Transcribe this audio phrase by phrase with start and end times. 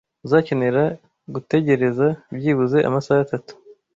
[0.25, 0.83] Uzakenera
[1.33, 3.53] gutegereza byibuze amasaha atatu.